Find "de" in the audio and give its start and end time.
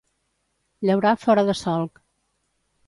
1.51-1.57